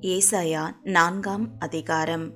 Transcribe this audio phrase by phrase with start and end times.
[0.00, 2.34] ஏசாயா நான்காம் அதிகாரம்.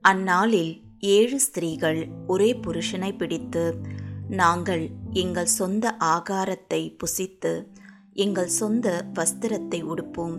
[0.00, 3.80] அந்நாளில் ஏழு ஸ்திரீகள் ஒரே புருஷனை பிடித்து
[4.28, 7.66] நாங்கள் எங்கள் சொந்த ஆகாரத்தை புசித்து
[8.14, 10.36] எங்கள் சொந்த வஸ்திரத்தை உடுப்போம்.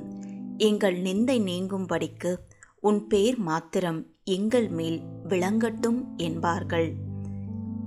[0.58, 2.38] எங்கள் நிந்தை நீங்கும்படிக்கு
[2.80, 6.94] உன் பேர் மாத்திரம் எங்கள் மேல் விளங்கட்டும் என்பார்கள்.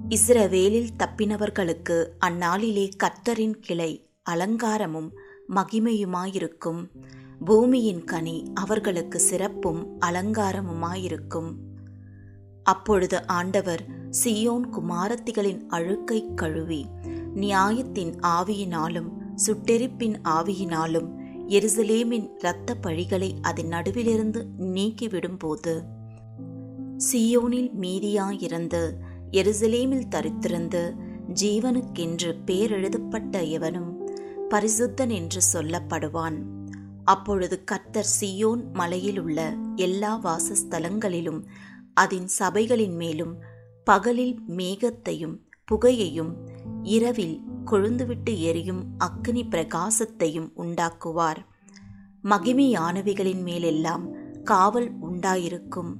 [0.08, 5.10] இஸ்ரவேலில் தப்பினவர்களுக்கு அந்நாளிலே கர்த்தரின் கிளை அலங்காரமும்
[5.48, 6.88] மகிமையுமாயிருக்கும்.
[7.44, 11.52] பூமியின் கனி அவர்களுக்கு சிறப்பும் அலங்காரமுமாயிருக்கும்.
[12.62, 13.84] அப்பொழுது ஆண்டவர்
[14.24, 16.86] சியோன் குமாரத்திகளின் அழுக்கை கழுவி
[17.34, 19.08] நியாயத்தின் ஆவியினாலும்
[19.46, 21.08] சுட்டெரிப்பின் ஆவியினாலும்
[21.48, 25.84] எருசலேமின் இரத்த பழிகளை அதன் நடுவிலிருந்து நீக்கிவிடும்போது
[27.12, 28.92] சியோனில் மீதியாயிருந்து
[29.30, 30.94] எருசலேமில் தரித்திருந்து
[31.42, 34.08] ஜீவனுக்கென்று பேரெழுதப்பட்ட எவனும்
[34.50, 36.38] பரிசுத்தன் என்று சொல்லப்படுவான்.
[37.04, 41.44] அப்பொழுது கர்த்தர் சியோன் மலையில் உள்ள எல்லா வாசஸ்தலங்களிலும்
[41.94, 43.38] அதன் சபைகளின் மேலும்
[43.84, 46.32] பகலில் மேகத்தையும் புகையையும்
[46.82, 51.36] இரவில் கொழுந்துவிட்டு எரியும் அக்னி பிரகாசத்தையும் உண்டாக்குவார்.
[52.24, 54.08] மகிமையானவைகளின் மேலெல்லாம்
[54.44, 55.94] காவல் உண்டாயிருக்கும்.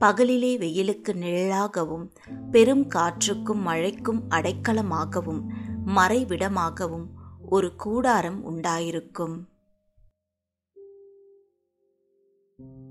[0.00, 2.10] பகலிலே வெயிலுக்கு நிழலாகவும்
[2.50, 5.42] பெரும் காற்றுக்கும் மழைக்கும் அடைக்கலமாகவும்
[5.86, 7.06] மறைவிடமாகவும்
[7.48, 9.44] ஒரு கூடாரம் உண்டாயிருக்கும்.
[12.58, 12.87] you